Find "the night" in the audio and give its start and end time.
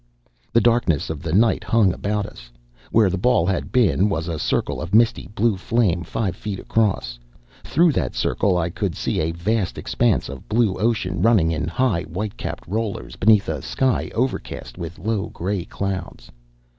1.21-1.63